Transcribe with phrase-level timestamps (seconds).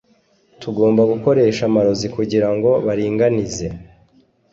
[0.61, 3.67] tugomba gukoresha amarozi kugirango baringanize